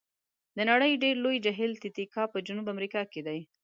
[0.57, 3.39] د نړۍ ډېر لوړ جهیل تي تي کاکا په جنوب امریکا کې دی.